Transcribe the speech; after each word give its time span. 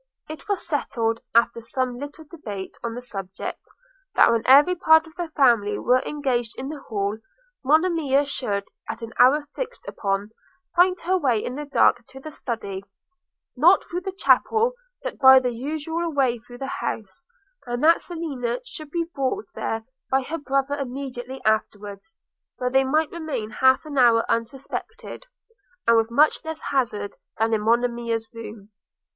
It 0.27 0.49
was 0.49 0.67
settled, 0.67 1.21
after 1.35 1.61
some 1.61 1.99
little 1.99 2.23
debate 2.25 2.75
on 2.83 2.95
the 2.95 3.03
subject, 3.03 3.61
that 4.15 4.31
when 4.31 4.41
every 4.47 4.73
part 4.73 5.05
of 5.05 5.13
the 5.15 5.29
family 5.29 5.77
were 5.77 6.01
engaged 6.01 6.57
in 6.57 6.69
the 6.69 6.79
hall, 6.79 7.19
Monimia 7.63 8.25
should, 8.25 8.63
at 8.89 9.03
an 9.03 9.13
hour 9.19 9.47
fixed 9.55 9.85
upon, 9.87 10.31
find 10.75 10.99
her 11.01 11.19
way 11.19 11.37
in 11.45 11.53
the 11.53 11.65
dark 11.65 12.03
to 12.07 12.19
the 12.19 12.31
Study; 12.31 12.83
not 13.55 13.83
through 13.83 14.01
the 14.01 14.11
chapel, 14.11 14.73
but 15.03 15.19
by 15.19 15.37
the 15.37 15.53
usual 15.53 16.11
way 16.11 16.39
through 16.39 16.57
the 16.57 16.73
house; 16.81 17.23
and 17.67 17.83
that 17.83 18.01
Selina 18.01 18.59
should 18.65 18.89
be 18.89 19.05
brought 19.13 19.45
there 19.53 19.83
by 20.09 20.23
her 20.23 20.39
brother 20.39 20.73
immediately 20.77 21.43
afterwards, 21.45 22.17
where 22.57 22.71
they 22.71 22.83
might 22.83 23.11
remain 23.11 23.51
half 23.51 23.85
an 23.85 23.99
hour 23.99 24.25
unsuspected, 24.27 25.27
and 25.87 25.95
with 25.95 26.09
much 26.09 26.43
less 26.43 26.61
hazard 26.71 27.17
than 27.37 27.53
in 27.53 27.61
Monimia's 27.61 28.27
room. 28.33 28.71